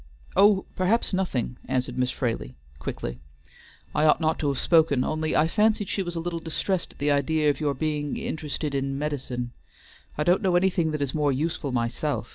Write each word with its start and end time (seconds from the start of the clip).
"Oh, 0.35 0.65
perhaps 0.75 1.13
nothing," 1.13 1.57
answered 1.67 1.95
Miss 1.95 2.09
Fraley, 2.09 2.55
quickly. 2.79 3.19
"I 3.93 4.05
ought 4.05 4.19
not 4.19 4.39
to 4.39 4.47
have 4.47 4.57
spoken, 4.57 5.03
only 5.03 5.35
I 5.35 5.47
fancied 5.47 5.89
she 5.89 6.01
was 6.01 6.15
a 6.15 6.19
little 6.19 6.39
distressed 6.39 6.93
at 6.93 6.97
the 6.97 7.11
idea 7.11 7.51
of 7.51 7.59
your 7.59 7.75
being 7.75 8.17
interested 8.17 8.73
in 8.73 8.97
medicines. 8.97 9.51
I 10.17 10.23
don't 10.23 10.41
know 10.41 10.55
anything 10.55 10.89
that 10.89 11.03
is 11.03 11.13
more 11.13 11.31
useful 11.31 11.71
myself. 11.71 12.29